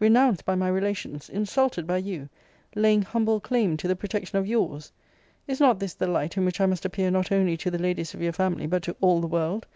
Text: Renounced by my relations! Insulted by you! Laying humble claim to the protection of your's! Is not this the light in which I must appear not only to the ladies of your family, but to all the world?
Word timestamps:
Renounced 0.00 0.42
by 0.46 0.54
my 0.54 0.68
relations! 0.68 1.28
Insulted 1.28 1.86
by 1.86 1.98
you! 1.98 2.30
Laying 2.74 3.02
humble 3.02 3.40
claim 3.40 3.76
to 3.76 3.86
the 3.86 3.94
protection 3.94 4.38
of 4.38 4.46
your's! 4.46 4.90
Is 5.46 5.60
not 5.60 5.80
this 5.80 5.92
the 5.92 6.06
light 6.06 6.38
in 6.38 6.46
which 6.46 6.62
I 6.62 6.64
must 6.64 6.86
appear 6.86 7.10
not 7.10 7.30
only 7.30 7.58
to 7.58 7.70
the 7.70 7.78
ladies 7.78 8.14
of 8.14 8.22
your 8.22 8.32
family, 8.32 8.66
but 8.66 8.82
to 8.84 8.96
all 9.02 9.20
the 9.20 9.26
world? 9.26 9.66